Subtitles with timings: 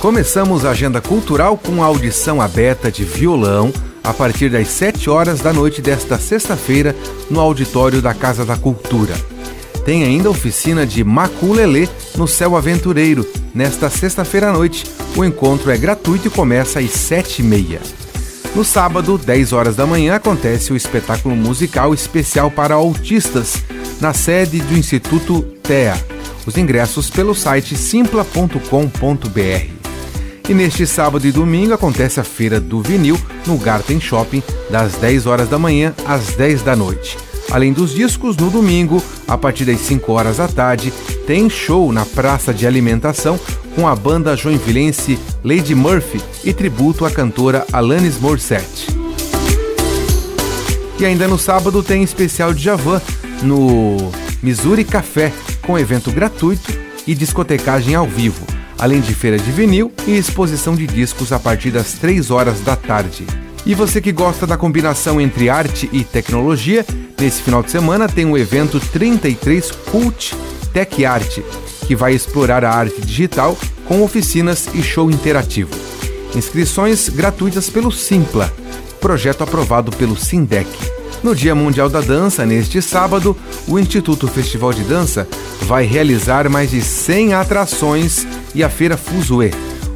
[0.00, 3.72] Começamos a agenda cultural com a audição aberta de violão
[4.04, 6.94] a partir das 7 horas da noite desta sexta-feira
[7.30, 9.14] no auditório da Casa da Cultura.
[9.84, 14.84] Tem ainda oficina de maculelê no Céu Aventureiro nesta sexta-feira à noite.
[15.16, 17.80] O encontro é gratuito e começa às 7h30.
[18.54, 23.62] No sábado, 10 horas da manhã, acontece o espetáculo musical especial para autistas
[24.00, 25.96] na sede do Instituto TEA.
[26.46, 29.85] Os ingressos pelo site simpla.com.br.
[30.48, 33.18] E neste sábado e domingo acontece a Feira do Vinil
[33.48, 37.18] no Garten Shopping, das 10 horas da manhã às 10 da noite.
[37.50, 40.92] Além dos discos, no domingo, a partir das 5 horas da tarde,
[41.26, 43.40] tem show na Praça de Alimentação
[43.74, 48.86] com a banda joinvilense Lady Murphy e tributo à cantora Alanis Morissette.
[50.98, 53.02] E ainda no sábado tem especial de Javan
[53.42, 56.72] no Missouri Café, com evento gratuito
[57.04, 61.70] e discotecagem ao vivo além de feira de vinil e exposição de discos a partir
[61.70, 63.26] das 3 horas da tarde.
[63.64, 66.86] E você que gosta da combinação entre arte e tecnologia,
[67.20, 70.36] nesse final de semana tem o evento 33 Cult
[70.72, 71.38] Tech Art,
[71.86, 75.70] que vai explorar a arte digital com oficinas e show interativo.
[76.34, 78.52] Inscrições gratuitas pelo Simpla,
[79.00, 80.68] projeto aprovado pelo Sindec.
[81.26, 85.26] No Dia Mundial da Dança, neste sábado, o Instituto Festival de Dança
[85.62, 88.24] vai realizar mais de 100 atrações
[88.54, 89.50] e a Feira Fuzue.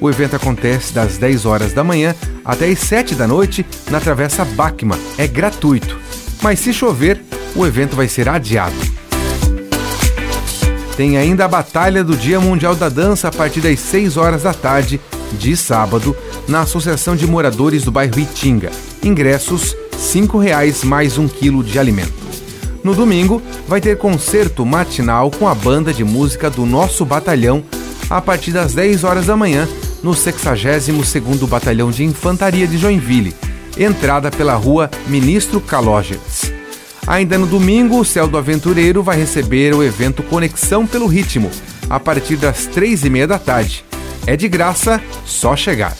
[0.00, 4.44] O evento acontece das 10 horas da manhã até as 7 da noite na Travessa
[4.44, 4.96] Bacma.
[5.18, 5.98] É gratuito.
[6.40, 7.20] Mas se chover,
[7.56, 8.76] o evento vai ser adiado.
[10.96, 14.54] Tem ainda a Batalha do Dia Mundial da Dança a partir das 6 horas da
[14.54, 15.00] tarde
[15.32, 16.16] de sábado
[16.46, 18.70] na Associação de Moradores do bairro Itinga.
[19.02, 22.26] Ingressos R$ reais mais um quilo de alimento.
[22.84, 27.64] No domingo, vai ter concerto matinal com a banda de música do nosso batalhão
[28.08, 29.68] a partir das 10 horas da manhã
[30.02, 33.34] no 62º Batalhão de Infantaria de Joinville,
[33.76, 36.52] entrada pela rua Ministro Calógenes.
[37.06, 41.50] Ainda no domingo, o Céu do Aventureiro vai receber o evento Conexão pelo Ritmo,
[41.88, 43.84] a partir das três e meia da tarde.
[44.26, 45.96] É de graça, só chegar.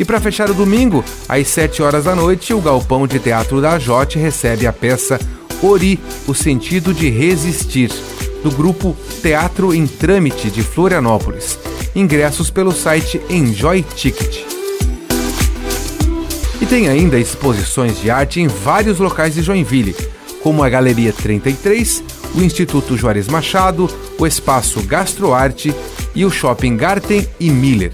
[0.00, 3.78] E para fechar o domingo, às 7 horas da noite, o Galpão de Teatro da
[3.78, 5.20] Jote recebe a peça
[5.62, 7.92] Ori, o sentido de resistir,
[8.42, 11.58] do grupo Teatro em Trâmite de Florianópolis.
[11.94, 14.38] Ingressos pelo site Enjoy Ticket.
[16.62, 19.94] E tem ainda exposições de arte em vários locais de Joinville,
[20.42, 22.02] como a Galeria 33,
[22.36, 23.86] o Instituto Juarez Machado,
[24.18, 25.74] o Espaço Gastroarte
[26.14, 27.92] e o Shopping Garten e Miller.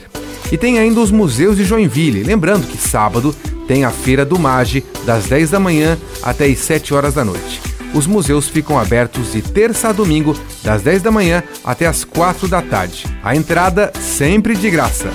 [0.51, 2.23] E tem ainda os museus de Joinville.
[2.23, 3.35] Lembrando que sábado
[3.67, 7.61] tem a Feira do Mage, das 10 da manhã até as 7 horas da noite.
[7.95, 12.47] Os museus ficam abertos de terça a domingo, das 10 da manhã até as 4
[12.47, 13.05] da tarde.
[13.23, 15.11] A entrada sempre de graça.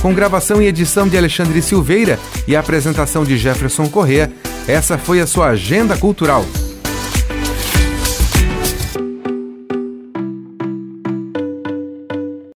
[0.00, 4.30] Com gravação e edição de Alexandre Silveira e apresentação de Jefferson Correa,
[4.68, 6.44] essa foi a sua agenda cultural.